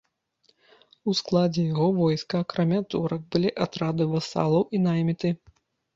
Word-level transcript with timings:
У 1.11 1.13
складзе 1.19 1.65
яго 1.73 1.87
войска 1.99 2.35
акрамя 2.45 2.81
турак 2.95 3.21
былі 3.35 3.49
атрады 3.67 4.03
васалаў 4.15 4.63
і 4.79 4.85
найміты. 4.87 5.29